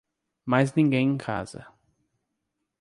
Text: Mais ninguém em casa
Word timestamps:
Mais 0.47 0.73
ninguém 0.73 1.09
em 1.11 1.15
casa 1.15 1.67